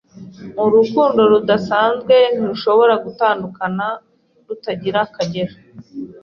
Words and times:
urukundo 0.63 1.21
rudasanzwe, 1.31 2.15
ntirushobora 2.35 2.93
gutandukana, 3.03 3.87
rutagira 4.47 4.99
akagero. 5.07 5.53